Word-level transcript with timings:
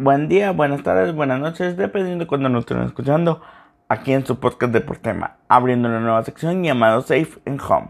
buen 0.00 0.28
día, 0.28 0.52
buenas 0.52 0.82
tardes, 0.82 1.14
buenas 1.14 1.40
noches, 1.40 1.76
dependiendo 1.76 2.24
de 2.24 2.28
cuando 2.28 2.48
nos 2.48 2.60
estén 2.60 2.80
escuchando, 2.80 3.42
aquí 3.86 4.14
en 4.14 4.24
su 4.24 4.40
podcast 4.40 4.72
de 4.72 4.82
abriendo 5.48 5.90
una 5.90 6.00
nueva 6.00 6.22
sección 6.22 6.62
llamada 6.62 7.02
Safe 7.02 7.38
and 7.44 7.60
Home. 7.68 7.88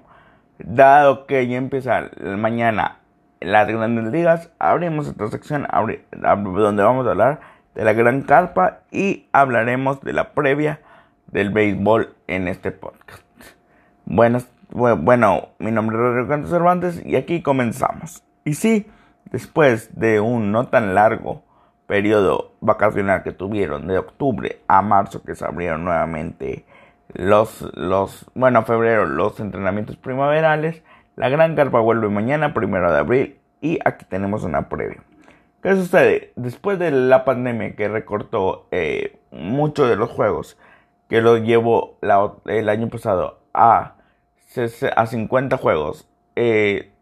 Dado 0.58 1.26
que 1.26 1.46
ya 1.46 1.56
empieza 1.56 2.10
mañana 2.36 2.98
las 3.38 3.68
grandes 3.68 4.12
ligas, 4.12 4.50
abrimos 4.58 5.06
esta 5.06 5.28
sección 5.28 5.68
donde 5.70 6.82
vamos 6.82 7.06
a 7.06 7.10
hablar 7.10 7.40
de 7.76 7.84
la 7.84 7.92
gran 7.92 8.22
carpa 8.22 8.80
y 8.90 9.28
hablaremos 9.30 10.00
de 10.00 10.12
la 10.12 10.32
previa 10.32 10.80
del 11.28 11.50
béisbol 11.50 12.16
en 12.26 12.48
este 12.48 12.72
podcast. 12.72 13.22
Buenas, 14.04 14.48
bueno, 14.72 15.50
mi 15.60 15.70
nombre 15.70 15.96
es 15.96 16.02
Rodrigo 16.02 16.48
Cervantes 16.48 17.06
y 17.06 17.14
aquí 17.14 17.40
comenzamos. 17.40 18.24
Y 18.44 18.54
sí, 18.54 18.90
después 19.30 19.96
de 19.96 20.18
un 20.18 20.50
no 20.50 20.66
tan 20.66 20.96
largo 20.96 21.44
periodo 21.90 22.52
vacacional 22.60 23.24
que 23.24 23.32
tuvieron 23.32 23.88
de 23.88 23.98
octubre 23.98 24.60
a 24.68 24.80
marzo 24.80 25.24
que 25.24 25.34
se 25.34 25.44
abrieron 25.44 25.84
nuevamente 25.84 26.64
los, 27.14 27.62
los, 27.74 28.30
bueno, 28.32 28.64
febrero 28.64 29.06
los 29.06 29.40
entrenamientos 29.40 29.96
primaverales, 29.96 30.84
la 31.16 31.28
gran 31.28 31.56
carpa 31.56 31.80
vuelve 31.80 32.08
mañana, 32.08 32.54
primero 32.54 32.92
de 32.92 32.98
abril, 33.00 33.40
y 33.60 33.80
aquí 33.84 34.04
tenemos 34.04 34.44
una 34.44 34.68
previa. 34.68 35.02
¿Qué 35.64 35.74
sucede? 35.74 36.32
Después 36.36 36.78
de 36.78 36.92
la 36.92 37.24
pandemia 37.24 37.74
que 37.74 37.88
recortó 37.88 38.68
eh, 38.70 39.18
muchos 39.32 39.88
de 39.88 39.96
los 39.96 40.10
juegos, 40.10 40.56
que 41.08 41.20
los 41.20 41.42
llevó 41.42 41.98
el 42.46 42.68
año 42.68 42.88
pasado 42.88 43.40
a, 43.52 43.94
a 44.94 45.06
50 45.06 45.56
juegos, 45.56 46.08
eh, 46.36 46.92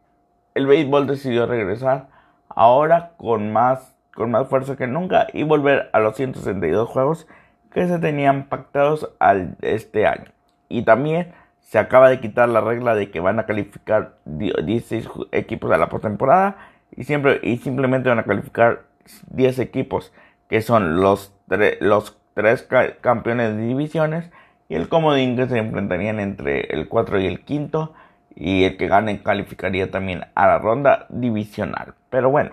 el 0.54 0.66
béisbol 0.66 1.06
decidió 1.06 1.44
regresar 1.44 2.08
ahora 2.48 3.12
con 3.18 3.52
más, 3.52 3.97
con 4.18 4.32
más 4.32 4.48
fuerza 4.48 4.76
que 4.76 4.88
nunca 4.88 5.28
y 5.32 5.44
volver 5.44 5.88
a 5.92 6.00
los 6.00 6.16
162 6.16 6.88
juegos 6.88 7.28
que 7.72 7.86
se 7.86 8.00
tenían 8.00 8.48
pactados 8.48 9.10
al, 9.20 9.56
este 9.62 10.06
año. 10.06 10.24
Y 10.68 10.82
también 10.82 11.32
se 11.60 11.78
acaba 11.78 12.10
de 12.10 12.18
quitar 12.18 12.48
la 12.48 12.60
regla 12.60 12.96
de 12.96 13.10
que 13.10 13.20
van 13.20 13.38
a 13.38 13.46
calificar 13.46 14.16
16 14.24 15.08
equipos 15.30 15.70
a 15.70 15.78
la 15.78 15.88
postemporada 15.88 16.56
y, 16.96 17.02
y 17.02 17.56
simplemente 17.58 18.08
van 18.08 18.18
a 18.18 18.24
calificar 18.24 18.82
10 19.30 19.60
equipos 19.60 20.12
que 20.48 20.62
son 20.62 21.00
los, 21.00 21.32
los 21.80 22.18
3 22.34 22.68
campeones 23.00 23.56
de 23.56 23.66
divisiones 23.66 24.30
y 24.68 24.74
el 24.74 24.88
comodín 24.88 25.36
que 25.36 25.46
se 25.46 25.58
enfrentarían 25.58 26.18
entre 26.18 26.62
el 26.72 26.88
4 26.88 27.20
y 27.20 27.26
el 27.26 27.44
5 27.46 27.94
y 28.34 28.64
el 28.64 28.76
que 28.76 28.88
gane 28.88 29.22
calificaría 29.22 29.90
también 29.90 30.24
a 30.34 30.46
la 30.48 30.58
ronda 30.58 31.06
divisional. 31.08 31.94
Pero 32.10 32.30
bueno, 32.30 32.50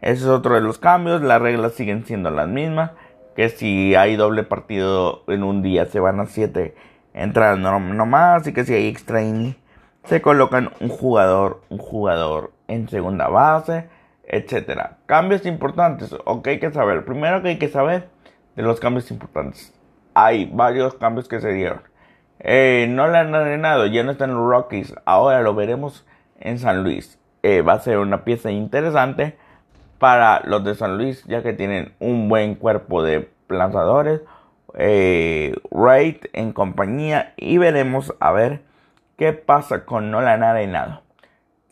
ese 0.00 0.24
es 0.24 0.26
otro 0.26 0.54
de 0.54 0.60
los 0.60 0.78
cambios, 0.78 1.22
las 1.22 1.40
reglas 1.40 1.74
siguen 1.74 2.04
siendo 2.04 2.30
las 2.30 2.48
mismas, 2.48 2.92
que 3.34 3.48
si 3.48 3.94
hay 3.94 4.16
doble 4.16 4.42
partido 4.42 5.24
en 5.28 5.42
un 5.42 5.62
día 5.62 5.86
se 5.86 6.00
van 6.00 6.20
a 6.20 6.26
7 6.26 6.74
entradas 7.14 7.58
no, 7.58 7.80
no, 7.80 8.06
más 8.06 8.46
y 8.46 8.52
que 8.52 8.64
si 8.64 8.74
hay 8.74 8.88
extra 8.88 9.20
se 10.04 10.22
colocan 10.22 10.70
un 10.80 10.88
jugador, 10.88 11.62
un 11.68 11.78
jugador 11.78 12.52
en 12.68 12.88
segunda 12.88 13.28
base, 13.28 13.88
etcétera. 14.24 14.98
Cambios 15.06 15.44
importantes, 15.46 16.14
o 16.24 16.42
que 16.42 16.50
hay 16.50 16.60
que 16.60 16.70
saber. 16.70 17.04
Primero 17.04 17.42
que 17.42 17.48
hay 17.48 17.58
que 17.58 17.68
saber 17.68 18.08
de 18.54 18.62
los 18.62 18.78
cambios 18.78 19.10
importantes. 19.10 19.74
Hay 20.14 20.46
varios 20.52 20.94
cambios 20.94 21.28
que 21.28 21.40
se 21.40 21.52
dieron. 21.52 21.80
Eh, 22.38 22.86
no 22.88 23.08
le 23.08 23.18
han 23.18 23.34
arenado, 23.34 23.86
ya 23.86 24.04
no 24.04 24.12
está 24.12 24.24
en 24.26 24.34
los 24.34 24.48
Rockies. 24.48 24.94
Ahora 25.04 25.40
lo 25.42 25.54
veremos 25.54 26.06
en 26.38 26.58
San 26.58 26.84
Luis. 26.84 27.18
Eh, 27.42 27.62
va 27.62 27.74
a 27.74 27.80
ser 27.80 27.98
una 27.98 28.24
pieza 28.24 28.50
interesante 28.50 29.36
para 29.98 30.42
los 30.44 30.64
de 30.64 30.74
San 30.74 30.98
Luis, 30.98 31.24
ya 31.24 31.42
que 31.42 31.52
tienen 31.52 31.94
un 31.98 32.28
buen 32.28 32.54
cuerpo 32.54 33.02
de 33.02 33.30
lanzadores. 33.48 34.20
Eh, 34.74 35.54
Raid 35.70 36.16
en 36.32 36.52
compañía. 36.52 37.34
Y 37.36 37.58
veremos 37.58 38.14
a 38.20 38.32
ver 38.32 38.62
qué 39.16 39.32
pasa 39.32 39.84
con 39.84 40.10
Nolan 40.10 40.42
Arenado. 40.42 41.02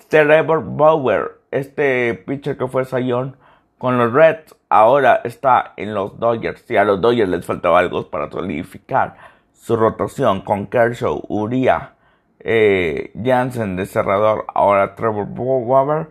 Trevor 0.08 0.62
Bauer, 0.64 1.40
este 1.50 2.14
pitcher 2.14 2.56
que 2.56 2.68
fue 2.68 2.84
Sayón 2.84 3.36
con 3.78 3.98
los 3.98 4.12
Reds, 4.12 4.54
ahora 4.68 5.20
está 5.24 5.72
en 5.76 5.94
los 5.94 6.18
Dodgers. 6.18 6.70
Y 6.70 6.76
a 6.76 6.84
los 6.84 7.00
Dodgers 7.00 7.28
les 7.28 7.44
faltaba 7.44 7.80
algo 7.80 8.08
para 8.08 8.30
solidificar 8.30 9.16
su 9.52 9.76
rotación 9.76 10.42
con 10.42 10.66
Kershaw, 10.66 11.22
Uria, 11.28 11.94
eh, 12.40 13.12
Jansen 13.22 13.76
de 13.76 13.86
cerrador, 13.86 14.44
ahora 14.54 14.94
Trevor 14.94 15.26
Bauer, 15.26 16.08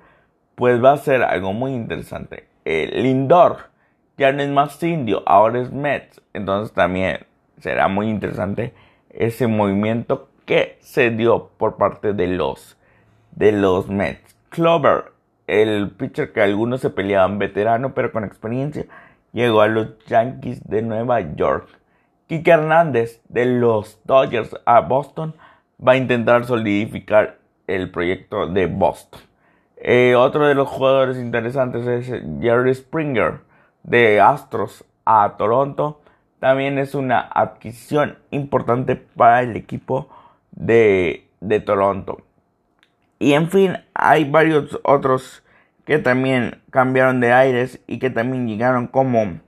pues 0.56 0.84
va 0.84 0.94
a 0.94 0.97
ser 0.97 1.24
algo 1.24 1.53
muy 1.53 1.74
interesante. 1.74 2.47
El 2.66 3.03
Lindor 3.03 3.69
ya 4.18 4.31
no 4.31 4.41
es 4.41 4.50
más 4.50 4.81
indio, 4.84 5.24
ahora 5.25 5.62
es 5.62 5.72
Mets. 5.72 6.22
Entonces 6.34 6.74
también 6.74 7.25
será 7.59 7.88
muy 7.88 8.09
interesante 8.09 8.74
ese 9.09 9.47
movimiento 9.47 10.30
que 10.46 10.78
se 10.81 11.09
dio 11.12 11.50
por 11.58 11.78
parte 11.78 12.14
de 12.14 12.28
los, 12.28 12.78
de 13.31 13.52
los 13.52 13.90
Mets. 13.90 14.36
Clover, 14.50 15.14
el 15.47 15.91
pitcher 15.91 16.31
que 16.31 16.41
algunos 16.41 16.81
se 16.81 16.90
peleaban 16.90 17.40
veterano 17.40 17.94
pero 17.94 18.12
con 18.12 18.24
experiencia, 18.24 18.85
llegó 19.31 19.62
a 19.62 19.68
los 19.68 19.97
Yankees 20.06 20.68
de 20.68 20.81
Nueva 20.81 21.35
York. 21.35 21.68
Kike 22.28 22.52
Hernández 22.52 23.22
de 23.30 23.46
los 23.46 24.00
Dodgers 24.06 24.56
a 24.66 24.81
Boston 24.81 25.35
va 25.85 25.94
a 25.94 25.97
intentar 25.97 26.46
solidificar 26.46 27.40
el 27.68 27.91
proyecto 27.91 28.47
de 28.47 28.68
Boston. 28.68 29.22
Eh, 29.85 30.16
otro 30.16 30.47
de 30.47 30.55
los 30.55 30.69
jugadores 30.69 31.17
interesantes 31.17 31.85
es 31.85 32.07
Jerry 32.39 32.73
Springer 32.73 33.41
de 33.83 34.21
Astros 34.21 34.85
a 35.03 35.35
Toronto. 35.38 35.99
También 36.39 36.77
es 36.79 36.95
una 36.95 37.19
adquisición 37.19 38.17
importante 38.31 38.95
para 38.95 39.41
el 39.41 39.57
equipo 39.57 40.07
de, 40.51 41.27
de 41.41 41.59
Toronto. 41.59 42.22
Y 43.19 43.33
en 43.33 43.49
fin, 43.51 43.77
hay 43.93 44.23
varios 44.23 44.79
otros 44.83 45.43
que 45.83 45.99
también 45.99 46.61
cambiaron 46.69 47.19
de 47.19 47.33
aires 47.33 47.81
y 47.85 47.99
que 47.99 48.09
también 48.09 48.47
llegaron 48.47 48.88
como 48.88 49.39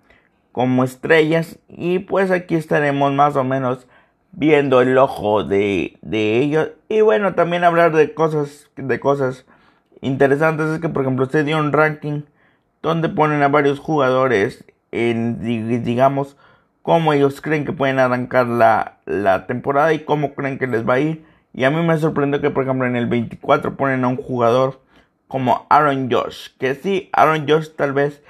como 0.52 0.86
estrellas 0.86 1.60
y 1.68 2.00
pues 2.00 2.32
aquí 2.32 2.56
estaremos 2.56 3.12
más 3.12 3.36
o 3.36 3.44
menos 3.44 3.88
viendo 4.32 4.82
el 4.82 4.98
ojo 4.98 5.44
de, 5.44 5.98
de 6.02 6.38
ellos 6.40 6.72
y 6.88 7.02
bueno 7.02 7.36
también 7.36 7.66
hablar 7.66 7.92
de 7.92 8.14
cosas 8.14 8.70
de 8.78 9.00
cosas 9.02 9.46
interesantes 10.06 10.68
es 10.68 10.80
que 10.80 10.90
por 10.90 11.04
ejemplo 11.04 11.26
se 11.26 11.44
dio 11.44 11.58
un 11.58 11.74
ranking 11.74 12.22
donde 12.82 13.10
ponen 13.10 13.42
a 13.44 13.48
varios 13.48 13.80
jugadores 13.80 14.66
en 14.92 15.42
digamos 15.84 16.38
cómo 16.82 17.14
ellos 17.14 17.42
creen 17.42 17.66
que 17.66 17.74
pueden 17.74 18.00
arrancar 18.00 18.48
la, 18.48 19.00
la 19.06 19.48
temporada 19.48 19.94
y 19.94 20.00
cómo 20.00 20.34
creen 20.36 20.60
que 20.60 20.68
les 20.68 20.88
va 20.88 20.96
a 20.96 21.00
ir 21.00 21.26
y 21.54 21.64
a 21.64 21.72
mí 21.72 21.82
me 21.82 21.98
sorprendió 21.98 22.42
que 22.42 22.52
por 22.52 22.64
ejemplo 22.64 22.88
en 22.88 22.96
el 22.96 23.08
24 23.08 23.76
ponen 23.76 24.04
a 24.04 24.08
un 24.08 24.18
jugador 24.18 24.82
como 25.28 25.66
Aaron 25.70 26.10
Josh 26.12 26.50
que 26.60 26.76
sí 26.76 27.10
Aaron 27.14 27.48
Josh 27.48 27.70
tal 27.76 27.94
vez 27.94 28.22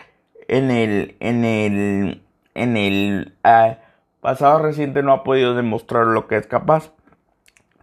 en 0.48 0.72
el, 0.72 1.16
en 1.20 1.46
el, 1.46 2.22
en 2.54 2.78
el 2.78 3.34
ah, 3.44 3.78
pasado 4.22 4.60
reciente 4.60 5.04
no 5.04 5.14
ha 5.14 5.24
podido 5.24 5.56
demostrar 5.56 6.08
lo 6.08 6.28
que 6.28 6.38
es 6.38 6.48
capaz. 6.48 6.92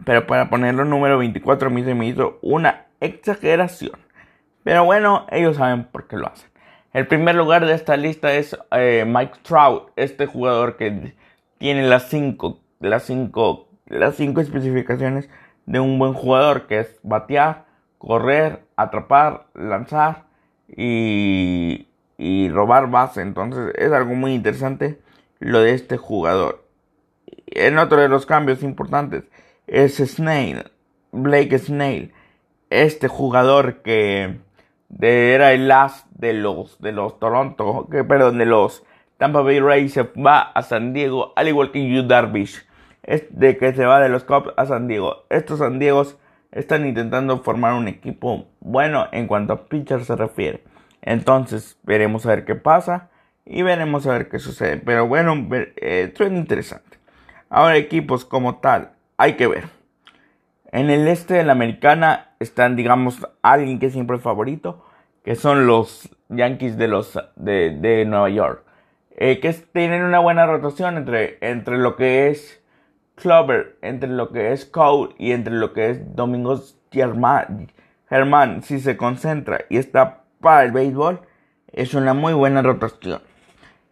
Pero 0.05 0.27
para 0.27 0.49
ponerlo 0.49 0.85
número 0.85 1.17
24 1.17 1.67
a 1.67 1.71
mí 1.71 1.83
se 1.83 1.95
me 1.95 2.07
hizo 2.07 2.39
una 2.41 2.82
exageración. 3.05 3.99
Pero 4.63 4.85
bueno, 4.85 5.27
ellos 5.29 5.57
saben 5.57 5.85
por 5.85 6.07
qué 6.07 6.17
lo 6.17 6.27
hacen. 6.27 6.49
El 6.93 7.07
primer 7.07 7.35
lugar 7.35 7.65
de 7.65 7.73
esta 7.73 7.97
lista 7.97 8.33
es 8.33 8.57
eh, 8.71 9.03
Mike 9.05 9.39
Trout, 9.43 9.91
este 9.95 10.25
jugador 10.25 10.77
que 10.77 11.15
tiene 11.57 11.87
las 11.87 12.09
5 12.09 12.63
las 12.83 13.03
cinco, 13.03 13.69
las 13.87 14.15
cinco 14.15 14.41
especificaciones 14.41 15.29
de 15.65 15.79
un 15.79 15.97
buen 15.97 16.13
jugador, 16.13 16.67
que 16.67 16.79
es 16.79 16.99
batear, 17.03 17.65
correr, 17.97 18.65
atrapar, 18.75 19.47
lanzar 19.53 20.25
y, 20.67 21.87
y 22.17 22.49
robar 22.49 22.89
base. 22.89 23.21
Entonces 23.21 23.73
es 23.75 23.91
algo 23.91 24.15
muy 24.15 24.33
interesante 24.33 24.99
lo 25.39 25.59
de 25.61 25.73
este 25.73 25.97
jugador. 25.97 26.65
En 27.47 27.77
otro 27.77 28.01
de 28.01 28.09
los 28.09 28.25
cambios 28.25 28.63
importantes 28.63 29.23
es 29.67 29.97
Snail, 29.97 30.71
Blake 31.11 31.57
Snail, 31.57 32.13
este 32.81 33.07
jugador 33.07 33.81
que 33.81 34.39
era 34.99 35.53
el 35.53 35.71
as 35.71 36.05
de 36.15 36.33
los 36.33 36.79
de 36.79 36.91
los 36.91 37.19
Toronto, 37.19 37.87
que 37.91 38.03
perdón, 38.03 38.37
de 38.37 38.45
los 38.45 38.83
Tampa 39.17 39.41
Bay 39.41 39.59
Rays 39.59 39.93
se 39.93 40.03
va 40.03 40.41
a 40.41 40.63
San 40.63 40.93
Diego, 40.93 41.33
al 41.35 41.47
igual 41.47 41.71
que 41.71 41.87
Yu 41.87 42.03
Darvish, 42.03 42.65
de 43.29 43.57
que 43.57 43.73
se 43.73 43.85
va 43.85 44.01
de 44.01 44.09
los 44.09 44.23
Cubs 44.23 44.53
a 44.57 44.65
San 44.65 44.87
Diego. 44.87 45.25
Estos 45.29 45.59
San 45.59 45.79
Diegos 45.79 46.17
están 46.51 46.85
intentando 46.85 47.39
formar 47.39 47.73
un 47.73 47.87
equipo 47.87 48.45
bueno 48.59 49.07
en 49.11 49.27
cuanto 49.27 49.53
a 49.53 49.65
pitcher 49.65 50.03
se 50.03 50.15
refiere. 50.15 50.63
Entonces 51.01 51.77
veremos 51.83 52.25
a 52.25 52.29
ver 52.29 52.45
qué 52.45 52.55
pasa 52.55 53.09
y 53.45 53.61
veremos 53.61 54.07
a 54.07 54.13
ver 54.13 54.29
qué 54.29 54.39
sucede. 54.39 54.77
Pero 54.77 55.07
bueno, 55.07 55.47
eh, 55.51 56.13
interesante. 56.19 56.97
Ahora 57.49 57.77
equipos 57.77 58.25
como 58.25 58.57
tal, 58.57 58.93
hay 59.17 59.33
que 59.33 59.47
ver. 59.47 59.82
En 60.73 60.89
el 60.89 61.07
este 61.07 61.35
de 61.35 61.43
la 61.43 61.51
americana 61.51 62.31
están, 62.39 62.75
digamos, 62.75 63.27
alguien 63.43 63.77
que 63.77 63.91
siempre 63.91 64.17
es 64.17 64.23
favorito, 64.23 64.83
que 65.23 65.35
son 65.35 65.67
los 65.67 66.09
Yankees 66.29 66.79
de, 66.79 66.87
los, 66.87 67.19
de, 67.35 67.77
de 67.79 68.05
Nueva 68.05 68.31
York. 68.31 68.63
Eh, 69.15 69.39
que 69.39 69.53
tienen 69.53 70.01
una 70.01 70.17
buena 70.17 70.47
rotación 70.47 70.97
entre, 70.97 71.37
entre 71.41 71.77
lo 71.77 71.95
que 71.95 72.29
es 72.29 72.59
Clover, 73.13 73.77
entre 73.83 74.09
lo 74.09 74.31
que 74.31 74.51
es 74.51 74.65
Cole 74.65 75.13
y 75.19 75.33
entre 75.33 75.53
lo 75.53 75.73
que 75.73 75.91
es 75.91 76.15
Domingos 76.15 76.79
Germán. 76.91 78.63
Si 78.63 78.79
se 78.79 78.97
concentra 78.97 79.65
y 79.69 79.77
está 79.77 80.23
para 80.41 80.63
el 80.63 80.71
béisbol, 80.71 81.21
es 81.71 81.93
una 81.93 82.15
muy 82.15 82.33
buena 82.33 82.63
rotación. 82.63 83.21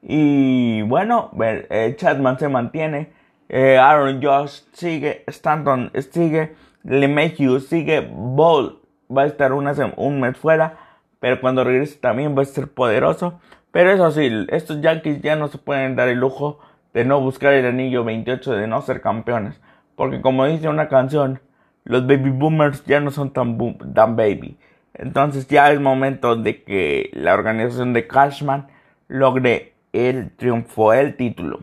Y 0.01 0.81
bueno, 0.81 1.29
eh, 1.69 1.95
se 1.99 2.49
mantiene, 2.49 3.13
eh, 3.49 3.77
Aaron 3.77 4.19
Josh 4.19 4.61
sigue, 4.73 5.23
Stanton 5.27 5.91
sigue, 6.11 6.55
LeMahieu 6.83 7.59
sigue, 7.59 8.07
Ball 8.11 8.79
va 9.15 9.23
a 9.23 9.25
estar 9.25 9.53
una, 9.53 9.73
un 9.97 10.19
mes 10.19 10.37
fuera, 10.37 10.77
pero 11.19 11.39
cuando 11.41 11.63
regrese 11.63 11.99
también 11.99 12.37
va 12.37 12.41
a 12.41 12.45
ser 12.45 12.67
poderoso. 12.67 13.39
Pero 13.71 13.91
eso 13.91 14.11
sí, 14.11 14.29
estos 14.49 14.81
Yankees 14.81 15.21
ya 15.21 15.35
no 15.35 15.47
se 15.47 15.57
pueden 15.57 15.95
dar 15.95 16.09
el 16.09 16.19
lujo 16.19 16.59
de 16.93 17.05
no 17.05 17.21
buscar 17.21 17.53
el 17.53 17.65
anillo 17.65 18.03
28, 18.03 18.53
de 18.53 18.67
no 18.67 18.81
ser 18.81 19.01
campeones. 19.01 19.61
Porque 19.95 20.21
como 20.21 20.45
dice 20.45 20.67
una 20.67 20.89
canción, 20.89 21.39
los 21.83 22.05
baby 22.05 22.31
boomers 22.31 22.85
ya 22.85 22.99
no 22.99 23.11
son 23.11 23.31
tan, 23.31 23.57
tan 23.93 24.15
baby. 24.15 24.57
Entonces 24.93 25.47
ya 25.47 25.71
es 25.71 25.79
momento 25.79 26.35
de 26.35 26.63
que 26.63 27.09
la 27.13 27.33
organización 27.33 27.93
de 27.93 28.07
Cashman 28.07 28.67
logre 29.07 29.73
el 29.93 30.31
triunfo, 30.31 30.93
el 30.93 31.15
título. 31.15 31.61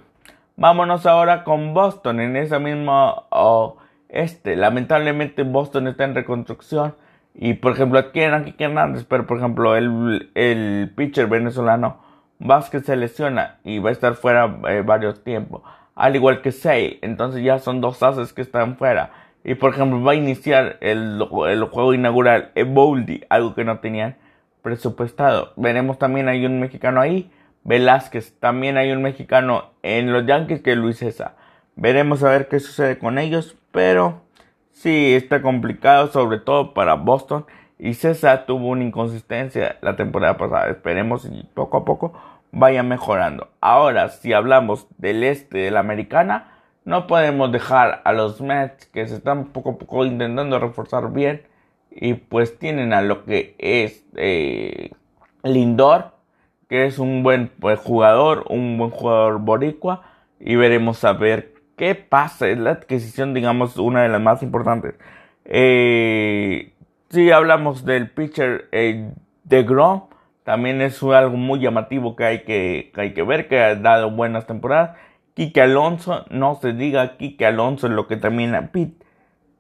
Vámonos 0.57 1.07
ahora 1.07 1.45
con 1.45 1.75
Boston 1.75 2.21
en 2.21 2.37
esa 2.37 2.59
misma 2.59 3.27
oh, 3.31 3.77
este. 4.09 4.57
Lamentablemente 4.57 5.43
Boston 5.43 5.89
está 5.89 6.05
en 6.05 6.15
reconstrucción 6.15 6.95
y 7.35 7.55
por 7.55 7.73
ejemplo 7.73 7.99
adquieren 7.99 8.35
a 8.35 8.45
Kike 8.45 8.65
Hernández, 8.65 9.05
pero 9.05 9.27
por 9.27 9.39
ejemplo 9.39 9.77
el, 9.77 10.31
el 10.35 10.93
pitcher 10.97 11.27
venezolano 11.27 12.01
Vázquez 12.39 12.85
se 12.85 12.97
lesiona 12.97 13.59
y 13.65 13.79
va 13.79 13.91
a 13.91 13.93
estar 13.93 14.15
fuera 14.15 14.59
eh, 14.69 14.83
varios 14.85 15.23
tiempos. 15.25 15.63
Al 15.95 16.15
igual 16.15 16.43
que 16.43 16.53
Say, 16.53 16.99
entonces 17.03 17.43
ya 17.43 17.59
son 17.59 17.81
dos 17.81 18.03
ases 18.03 18.33
que 18.33 18.43
están 18.43 18.77
fuera. 18.77 19.11
Y 19.45 19.55
por 19.55 19.73
ejemplo 19.73 20.03
va 20.03 20.13
a 20.13 20.17
iniciar 20.17 20.77
el, 20.81 21.21
el 21.49 21.65
juego 21.65 21.95
inaugural 21.95 22.53
Eboldi, 22.55 23.25
algo 23.29 23.55
que 23.55 23.65
no 23.65 23.81
tenían 23.81 24.17
presupuestado. 24.63 25.53
Veremos 25.57 25.99
también 25.99 26.29
hay 26.29 26.47
un 26.47 26.61
mexicano 26.61 27.01
ahí. 27.01 27.31
Velázquez, 27.65 28.39
también 28.39 28.77
hay 28.77 28.93
un 28.93 29.03
mexicano 29.03 29.73
en 29.83 30.13
los 30.13 30.25
Yankees 30.27 30.63
que 30.63 30.73
es 30.73 30.79
Luis 30.79 30.99
César. 30.99 31.35
Veremos 31.75 32.23
a 32.23 32.31
ver 32.31 32.49
qué 32.49 32.61
sucede 32.61 32.99
con 32.99 33.19
ellos, 33.19 33.57
pero 33.73 34.23
Sí, 34.79 35.13
está 35.13 35.43
complicado, 35.43 36.07
sobre 36.07 36.39
todo 36.39 36.73
para 36.73 36.95
Boston. 36.95 37.47
Y 37.81 37.95
César 37.95 38.47
tuvo 38.47 38.69
una 38.69 38.85
inconsistencia 38.85 39.77
la 39.81 39.97
temporada 39.97 40.37
pasada. 40.37 40.71
Esperemos 40.71 41.25
y 41.25 41.43
poco 41.53 41.79
a 41.79 41.85
poco 41.85 42.13
vaya 42.53 42.85
mejorando. 42.85 43.49
Ahora, 43.61 44.09
si 44.11 44.33
hablamos 44.33 44.87
del 44.97 45.25
este 45.25 45.59
de 45.59 45.71
la 45.73 45.81
americana, 45.81 46.53
no 46.85 47.09
podemos 47.09 47.51
dejar 47.51 48.03
a 48.05 48.13
los 48.13 48.41
Mets 48.41 48.87
que 48.87 49.09
se 49.09 49.17
están 49.17 49.47
poco 49.47 49.71
a 49.71 49.79
poco 49.79 50.05
intentando 50.05 50.61
reforzar 50.61 51.13
bien. 51.13 51.43
Y 51.91 52.15
pues 52.15 52.57
tienen 52.57 52.93
a 52.93 53.03
lo 53.03 53.25
que 53.25 53.57
es 53.59 54.05
eh, 54.15 54.93
Lindor, 55.43 56.13
que 56.69 56.87
es 56.87 57.01
un 57.01 57.25
buen 57.25 57.49
pues, 57.49 57.81
jugador, 57.81 58.45
un 58.49 58.79
buen 58.79 58.91
jugador 58.91 59.41
boricua. 59.41 60.03
Y 60.39 60.55
veremos 60.55 61.03
a 61.03 61.15
ver 61.15 61.58
¿Qué 61.79 61.95
pasa? 61.95 62.49
Es 62.49 62.59
la 62.59 62.73
adquisición, 62.73 63.33
digamos, 63.35 63.77
una 63.79 64.03
de 64.03 64.09
las 64.09 64.21
más 64.21 64.43
importantes. 64.43 64.97
Eh, 65.45 66.75
si 67.09 67.31
hablamos 67.31 67.85
del 67.85 68.11
pitcher 68.11 68.69
eh, 68.73 69.13
de 69.45 69.63
Grom, 69.63 70.03
también 70.43 70.83
es 70.83 71.01
algo 71.05 71.37
muy 71.37 71.61
llamativo 71.61 72.17
que 72.17 72.25
hay 72.25 72.43
que, 72.43 72.93
hay 72.97 73.15
que 73.15 73.23
ver, 73.23 73.49
que 73.49 73.61
ha 73.61 73.77
dado 73.77 74.11
buenas 74.11 74.47
temporadas. 74.47 74.97
Kike 75.35 75.61
Alonso, 75.63 76.25
no 76.31 76.57
se 76.57 76.73
diga 76.73 77.17
Kike 77.17 77.47
Alonso 77.47 77.89
lo 77.89 78.09
que 78.09 78.17
termina, 78.17 78.73
Pete, 78.73 79.07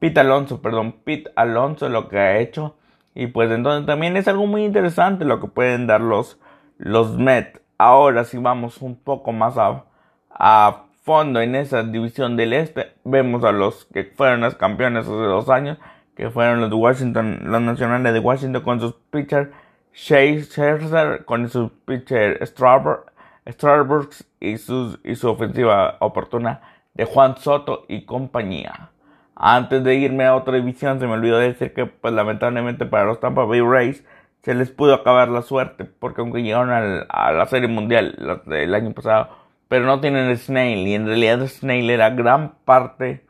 Pete 0.00 0.19
Alonso, 0.19 0.61
perdón, 0.61 0.97
Pete 1.05 1.31
Alonso 1.37 1.88
lo 1.88 2.09
que 2.09 2.19
ha 2.19 2.38
hecho. 2.38 2.76
Y 3.14 3.29
pues 3.29 3.50
entonces 3.53 3.87
también 3.87 4.17
es 4.17 4.26
algo 4.26 4.47
muy 4.47 4.64
interesante 4.64 5.25
lo 5.25 5.41
que 5.41 5.47
pueden 5.47 5.87
dar 5.87 6.00
los, 6.00 6.41
los 6.79 7.17
Met. 7.17 7.62
Ahora 7.79 8.25
si 8.25 8.38
vamos 8.38 8.82
un 8.82 8.97
poco 8.97 9.31
más 9.31 9.56
a, 9.56 9.85
a 10.31 10.88
fondo 11.09 11.41
en 11.41 11.55
esa 11.55 11.85
división 11.85 12.37
del 12.37 12.53
este, 12.53 12.93
vemos 13.03 13.43
a 13.43 13.51
los 13.51 13.87
que 13.87 14.05
fueron 14.05 14.43
los 14.43 14.57
campeones 14.57 15.07
hace 15.07 15.15
dos 15.15 15.49
años, 15.49 15.79
que 16.15 16.29
fueron 16.29 16.61
los 16.61 16.69
de 16.69 16.77
Washington, 16.77 17.41
los 17.45 17.63
nacionales 17.63 18.13
de 18.13 18.19
Washington 18.19 18.63
con 18.63 18.79
sus 18.79 18.93
pitchers 19.11 19.49
Shea 19.95 20.39
Scherzer, 20.43 21.25
con 21.25 21.49
sus 21.49 21.71
pitcher 21.87 22.47
Starbucks 22.47 24.27
y, 24.39 24.51
y 24.53 24.59
su 24.59 25.31
ofensiva 25.31 25.97
oportuna 26.01 26.61
de 26.93 27.07
Juan 27.07 27.39
Soto 27.39 27.87
y 27.89 28.05
compañía. 28.05 28.91
Antes 29.35 29.83
de 29.85 29.95
irme 29.95 30.27
a 30.27 30.37
otra 30.37 30.57
división, 30.57 31.01
se 31.01 31.07
me 31.07 31.15
olvidó 31.15 31.39
decir 31.39 31.73
que, 31.73 31.87
pues 31.87 32.13
lamentablemente 32.13 32.85
para 32.85 33.07
los 33.07 33.19
Tampa 33.19 33.47
Bay 33.47 33.63
Rays, 33.63 34.05
se 34.43 34.55
les 34.55 34.71
pudo 34.71 34.93
acabar 34.93 35.31
la 35.31 35.41
suerte, 35.41 35.87
porque 35.87 36.21
aunque 36.21 36.43
llegaron 36.43 36.71
a 37.09 37.33
la 37.33 37.47
Serie 37.47 37.69
Mundial 37.69 38.45
el 38.51 38.75
año 38.75 38.93
pasado, 38.93 39.48
pero 39.69 39.87
no 39.87 40.00
tienen 40.00 40.37
Snail. 40.37 40.87
Y 40.87 40.94
en 40.94 41.06
realidad 41.06 41.47
Snail 41.47 41.91
era 41.91 42.11
gran 42.11 42.55
parte 42.65 43.25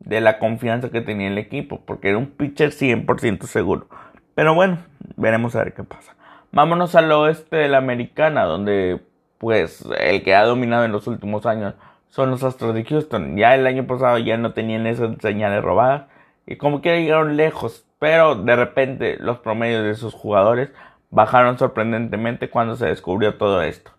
de 0.00 0.20
la 0.20 0.38
confianza 0.38 0.90
que 0.90 1.00
tenía 1.00 1.28
el 1.28 1.38
equipo, 1.38 1.80
porque 1.84 2.08
era 2.08 2.18
un 2.18 2.26
pitcher 2.26 2.70
100% 2.70 3.44
seguro. 3.44 3.86
Pero 4.34 4.54
bueno, 4.54 4.78
veremos 5.16 5.54
a 5.54 5.64
ver 5.64 5.74
qué 5.74 5.84
pasa. 5.84 6.16
Vámonos 6.50 6.94
al 6.94 7.10
oeste 7.12 7.56
de 7.56 7.68
la 7.68 7.78
americana, 7.78 8.44
donde 8.44 9.00
pues 9.38 9.84
el 9.98 10.22
que 10.22 10.34
ha 10.34 10.44
dominado 10.44 10.84
en 10.84 10.92
los 10.92 11.06
últimos 11.06 11.46
años 11.46 11.74
son 12.08 12.30
los 12.30 12.44
Astros 12.44 12.74
de 12.74 12.84
Houston. 12.84 13.36
Ya 13.36 13.54
el 13.54 13.66
año 13.66 13.86
pasado 13.86 14.18
ya 14.18 14.36
no 14.36 14.52
tenían 14.52 14.86
esas 14.86 15.16
señales 15.20 15.62
robadas 15.62 16.04
y 16.46 16.56
como 16.56 16.80
que 16.80 17.00
llegaron 17.00 17.36
lejos, 17.36 17.86
pero 17.98 18.34
de 18.34 18.54
repente 18.54 19.16
los 19.18 19.38
promedios 19.38 19.84
de 19.84 19.94
sus 19.94 20.14
jugadores 20.14 20.70
bajaron 21.10 21.58
sorprendentemente 21.58 22.50
cuando 22.50 22.76
se 22.76 22.86
descubrió 22.86 23.36
todo 23.36 23.62
esto. 23.62 23.92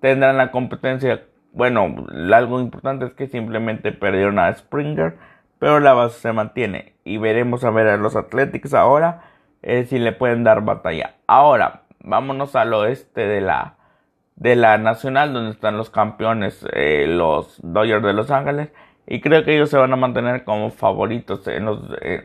Tendrán 0.00 0.36
la 0.36 0.50
competencia 0.50 1.24
bueno, 1.52 2.06
algo 2.32 2.60
importante 2.60 3.06
es 3.06 3.12
que 3.12 3.26
simplemente 3.26 3.92
perdieron 3.92 4.38
a 4.38 4.52
Springer, 4.54 5.16
pero 5.58 5.80
la 5.80 5.94
base 5.94 6.20
se 6.20 6.32
mantiene. 6.32 6.94
Y 7.04 7.18
veremos 7.18 7.64
a 7.64 7.70
ver 7.70 7.88
a 7.88 7.96
los 7.96 8.16
Athletics 8.16 8.74
ahora 8.74 9.22
eh, 9.62 9.84
si 9.84 9.98
le 9.98 10.12
pueden 10.12 10.44
dar 10.44 10.62
batalla. 10.62 11.14
Ahora, 11.26 11.82
vámonos 12.00 12.54
al 12.54 12.72
oeste 12.74 13.26
de 13.26 13.40
la, 13.40 13.76
de 14.36 14.56
la 14.56 14.78
Nacional, 14.78 15.32
donde 15.32 15.50
están 15.50 15.76
los 15.76 15.90
campeones, 15.90 16.64
eh, 16.72 17.06
los 17.08 17.58
Dodgers 17.62 18.02
de 18.02 18.12
Los 18.12 18.30
Ángeles. 18.30 18.70
Y 19.06 19.20
creo 19.20 19.44
que 19.44 19.54
ellos 19.54 19.70
se 19.70 19.78
van 19.78 19.92
a 19.92 19.96
mantener 19.96 20.44
como 20.44 20.70
favoritos 20.70 21.46
en, 21.48 21.64
los, 21.64 21.80
eh, 22.02 22.24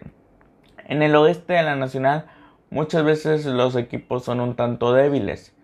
en 0.85 1.01
el 1.01 1.15
oeste 1.15 1.53
de 1.53 1.63
la 1.63 1.75
Nacional. 1.75 2.25
Muchas 2.69 3.03
veces 3.03 3.45
los 3.45 3.75
equipos 3.75 4.25
son 4.25 4.41
un 4.41 4.55
tanto 4.55 4.93
débiles. 4.93 5.55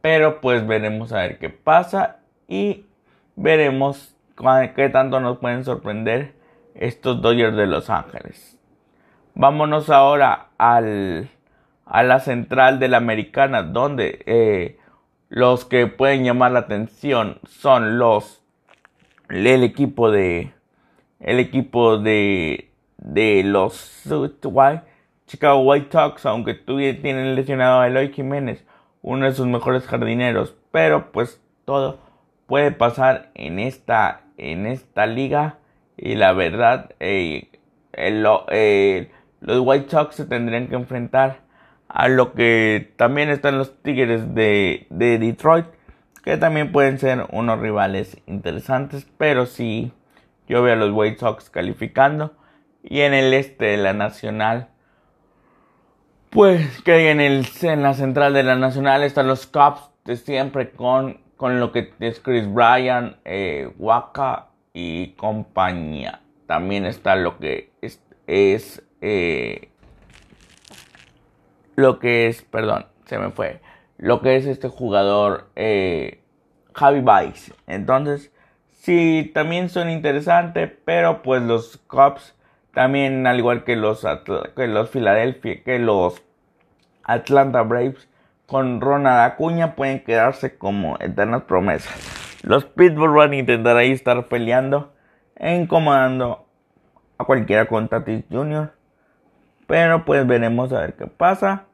Pero 0.00 0.40
pues 0.40 0.66
veremos 0.66 1.12
a 1.12 1.18
ver 1.18 1.38
qué 1.38 1.50
pasa. 1.50 2.16
Y 2.48 2.86
veremos 3.36 4.16
qué 4.74 4.88
tanto 4.88 5.20
nos 5.20 5.38
pueden 5.38 5.64
sorprender 5.64 6.34
estos 6.74 7.22
Dodgers 7.22 7.56
de 7.56 7.66
Los 7.66 7.90
Ángeles. 7.90 8.58
Vámonos 9.34 9.90
ahora 9.90 10.48
al, 10.58 11.28
a 11.86 12.02
la 12.02 12.20
central 12.20 12.78
de 12.78 12.88
la 12.88 12.98
americana, 12.98 13.62
donde 13.62 14.22
eh, 14.26 14.78
los 15.28 15.64
que 15.64 15.86
pueden 15.86 16.24
llamar 16.24 16.52
la 16.52 16.60
atención 16.60 17.38
son 17.46 17.98
los 17.98 18.40
el 19.28 19.64
equipo 19.64 20.10
de 20.10 20.52
el 21.20 21.40
equipo 21.40 21.98
de 21.98 22.70
de 22.98 23.42
los 23.44 24.02
Chicago 25.26 25.60
White 25.62 25.88
Sox, 25.90 26.26
aunque 26.26 26.54
tienen 26.54 27.34
lesionado 27.34 27.80
a 27.80 27.88
Eloy 27.88 28.12
Jiménez, 28.12 28.64
uno 29.02 29.26
de 29.26 29.32
sus 29.32 29.46
mejores 29.46 29.86
jardineros, 29.86 30.54
pero 30.70 31.10
pues 31.12 31.40
todo 31.64 31.98
puede 32.46 32.72
pasar 32.72 33.30
en 33.34 33.58
esta, 33.58 34.22
en 34.36 34.66
esta 34.66 35.06
liga. 35.06 35.58
Y 35.96 36.16
la 36.16 36.32
verdad, 36.32 36.94
eh, 37.00 37.50
los 39.40 39.60
White 39.60 39.90
Sox 39.90 40.16
se 40.16 40.26
tendrían 40.26 40.68
que 40.68 40.74
enfrentar 40.74 41.40
a 41.88 42.08
lo 42.08 42.32
que 42.32 42.92
también 42.96 43.30
están 43.30 43.58
los 43.58 43.80
Tigres 43.82 44.34
de, 44.34 44.86
de 44.90 45.18
Detroit, 45.18 45.66
que 46.24 46.36
también 46.36 46.72
pueden 46.72 46.98
ser 46.98 47.26
unos 47.30 47.60
rivales 47.60 48.16
interesantes, 48.26 49.06
pero 49.16 49.46
sí, 49.46 49.92
yo 50.48 50.62
veo 50.62 50.72
a 50.72 50.76
los 50.76 50.90
White 50.92 51.18
Sox 51.18 51.50
calificando. 51.50 52.34
Y 52.82 53.00
en 53.00 53.14
el 53.14 53.32
este 53.32 53.66
de 53.66 53.76
la 53.78 53.92
Nacional, 53.92 54.68
pues 56.30 56.82
que 56.82 57.10
en, 57.10 57.20
el, 57.20 57.46
en 57.62 57.82
la 57.82 57.94
central 57.94 58.34
de 58.34 58.42
la 58.42 58.56
Nacional 58.56 59.04
están 59.04 59.28
los 59.28 59.46
Cubs 59.46 59.90
de 60.04 60.16
siempre 60.16 60.70
con 60.70 61.23
con 61.36 61.60
lo 61.60 61.72
que 61.72 61.92
es 62.00 62.20
Chris 62.20 62.52
Bryan, 62.52 63.16
eh, 63.24 63.70
Waka 63.78 64.48
y 64.72 65.08
compañía. 65.12 66.20
También 66.46 66.86
está 66.86 67.16
lo 67.16 67.38
que 67.38 67.70
es, 67.80 68.02
es 68.26 68.82
eh, 69.00 69.70
lo 71.76 71.98
que 71.98 72.26
es, 72.28 72.42
perdón, 72.42 72.86
se 73.06 73.18
me 73.18 73.30
fue. 73.30 73.60
Lo 73.98 74.20
que 74.20 74.36
es 74.36 74.46
este 74.46 74.68
jugador 74.68 75.50
eh, 75.56 76.20
Javi 76.74 77.00
Baez. 77.00 77.52
Entonces, 77.66 78.32
sí, 78.72 79.30
también 79.34 79.68
son 79.68 79.90
interesantes, 79.90 80.70
pero 80.84 81.22
pues 81.22 81.42
los 81.42 81.78
Cubs 81.86 82.34
también, 82.72 83.26
al 83.26 83.38
igual 83.38 83.64
que 83.64 83.76
los, 83.76 84.04
que 84.56 84.66
los 84.66 84.90
Philadelphia, 84.90 85.62
que 85.62 85.78
los 85.78 86.22
Atlanta 87.04 87.62
Braves, 87.62 88.08
con 88.46 88.80
Ronald 88.80 89.32
Acuña 89.32 89.74
pueden 89.74 90.04
quedarse 90.04 90.56
como 90.56 90.96
eternas 91.00 91.42
promesas. 91.42 91.94
Los 92.42 92.64
Pittsburgh 92.64 93.14
van 93.14 93.32
a 93.32 93.36
intentar 93.36 93.76
ahí 93.76 93.92
estar 93.92 94.26
peleando, 94.28 94.92
incomodando 95.40 96.46
a 97.18 97.24
cualquiera 97.24 97.66
con 97.66 97.88
Tatis 97.88 98.24
Jr. 98.30 98.72
Pero 99.66 100.04
pues 100.04 100.26
veremos 100.26 100.72
a 100.72 100.80
ver 100.80 100.94
qué 100.94 101.06
pasa. 101.06 101.64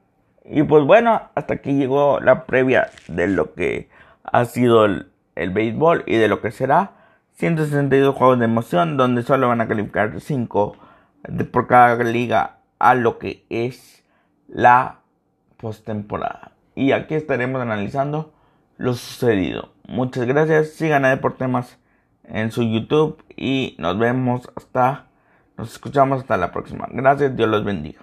Y 0.45 0.62
pues 0.62 0.85
bueno, 0.85 1.23
hasta 1.35 1.55
aquí 1.55 1.73
llegó 1.73 2.21
la 2.21 2.47
previa 2.47 2.91
de 3.09 3.27
lo 3.27 3.55
que 3.55 3.89
ha 4.25 4.45
sido 4.45 4.85
el, 4.85 5.11
el 5.35 5.50
béisbol 5.50 6.05
y 6.07 6.17
de 6.17 6.29
lo 6.29 6.41
que 6.41 6.50
será 6.50 6.93
162 7.41 8.15
juegos 8.15 8.39
de 8.39 8.45
emoción 8.45 8.97
donde 8.97 9.23
solo 9.23 9.49
van 9.49 9.61
a 9.61 9.69
calificar 9.69 10.21
5 10.21 10.77
por 11.50 11.67
cada 11.67 12.03
liga 12.05 12.59
a 12.79 12.95
lo 12.95 13.19
que 13.19 13.45
es 13.49 14.05
la 14.47 15.00
postemporada. 15.57 16.53
Y 16.75 16.93
aquí 16.93 17.15
estaremos 17.15 17.61
analizando 17.61 18.33
lo 18.79 18.95
sucedido. 18.95 19.73
Muchas 19.87 20.27
gracias. 20.27 20.71
Sigan 20.71 21.05
a 21.05 21.11
Deportemas 21.11 21.79
en 22.25 22.50
su 22.53 22.62
YouTube 22.62 23.23
y 23.37 23.75
nos 23.79 23.99
vemos 23.99 24.50
hasta, 24.57 25.07
nos 25.57 25.73
escuchamos 25.73 26.21
hasta 26.21 26.37
la 26.37 26.53
próxima. 26.53 26.89
Gracias, 26.91 27.37
Dios 27.37 27.49
los 27.49 27.65
bendiga. 27.65 28.00